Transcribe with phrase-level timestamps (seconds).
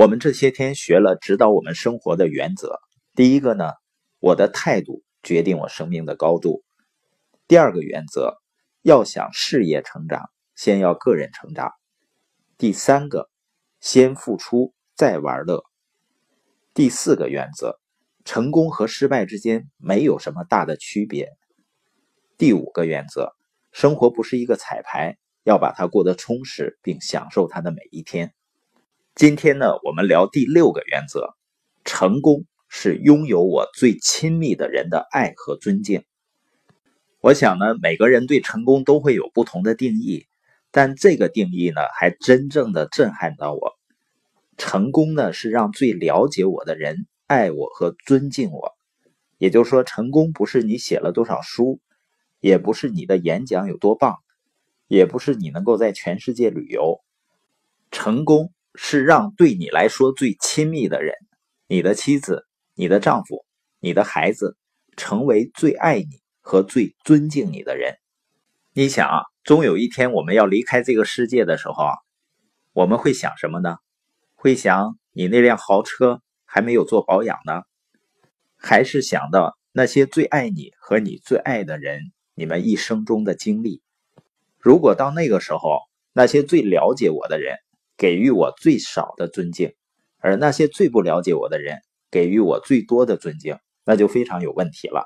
[0.00, 2.80] 我们这些天学了指导我们生活的原则。
[3.14, 3.72] 第一个呢，
[4.18, 6.64] 我的态度决定我生命的高度。
[7.46, 8.38] 第二个原则，
[8.80, 11.70] 要想事业成长，先要个人成长。
[12.56, 13.28] 第三个，
[13.78, 15.62] 先付出再玩乐。
[16.72, 17.78] 第四个原则，
[18.24, 21.28] 成功和失败之间没有什么大的区别。
[22.38, 23.34] 第五个原则，
[23.70, 28.32] 生活不是一个彩排，要把它过得充实，并享受它的每一天。
[29.16, 31.34] 今天呢，我们聊第六个原则：
[31.84, 36.04] 成功是拥有我最亲密的人的爱和尊敬。
[37.20, 40.26] 我想呢，每个人对成功都会有不同的定义，
[40.70, 43.76] 但这个定义呢，还真正的震撼到我。
[44.56, 48.74] 成功呢，是让最了解我的人爱我和尊敬我。
[49.36, 51.80] 也就是说，成功不是你写了多少书，
[52.40, 54.16] 也不是你的演讲有多棒，
[54.86, 57.02] 也不是你能够在全世界旅游。
[57.90, 58.52] 成功。
[58.74, 61.14] 是让对你来说最亲密的人，
[61.66, 63.44] 你的妻子、你的丈夫、
[63.80, 64.56] 你的孩子，
[64.96, 67.96] 成为最爱你和最尊敬你的人。
[68.72, 71.94] 你想啊，终有一天我们要离开这个世界的时候啊，
[72.72, 73.76] 我们会想什么呢？
[74.34, 77.62] 会想你那辆豪车还没有做保养呢，
[78.56, 83.82] 还是想到那些最爱你和你最爱的人，你们一生中的经历？
[84.58, 85.80] 如果到那个时候，
[86.12, 87.56] 那些最了解我的人。
[88.00, 89.74] 给予我最少的尊敬，
[90.20, 95.04] 而那些最不了解我的人给予我最多的尊敬，那就非常有问题了。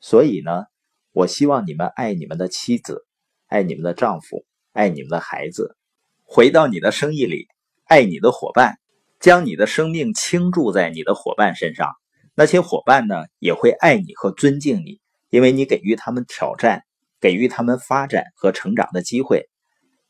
[0.00, 0.64] 所以呢，
[1.12, 3.06] 我希望你们爱你们的妻子，
[3.46, 5.76] 爱你们的丈夫，爱你们的孩子。
[6.24, 7.46] 回到你的生意里，
[7.84, 8.74] 爱你的伙伴，
[9.20, 11.92] 将你的生命倾注在你的伙伴身上。
[12.34, 16.82] 那些伙伴呢，也会爱你和尊敬你，因为你给予他们挑战，
[17.20, 19.48] 给予他们发展和成长的机会，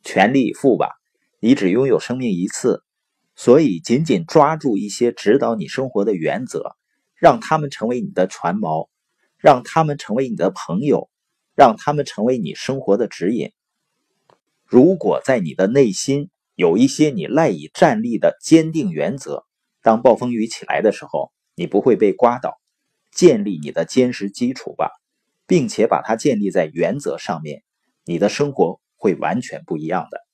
[0.02, 0.88] 全力以赴吧。
[1.38, 2.82] 你只拥有生命一次，
[3.34, 6.76] 所以紧紧抓住一些指导你生活的原则，
[7.14, 8.88] 让他们成为你的船锚，
[9.38, 11.10] 让他们成为你的朋友，
[11.54, 13.52] 让他们成为你生活的指引。
[14.64, 19.44] 如果在你的内心有一些你赖以站立的坚定原则，
[19.82, 22.58] 当暴风雨起来的时候，你不会被刮倒。
[23.12, 24.90] 建立你的坚实基础吧，
[25.46, 27.62] 并且把它建立在原则上面，
[28.04, 30.25] 你的生活会完全不一样的。